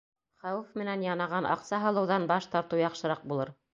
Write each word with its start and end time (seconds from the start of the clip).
Хәүеф 0.45 0.69
менән 0.81 1.03
янаған 1.07 1.49
аҡса 1.49 1.81
һалыуҙан 1.85 2.25
баш 2.33 2.49
тартыу 2.57 2.81
яҡшыраҡ 2.85 3.23
булыр. 3.33 3.59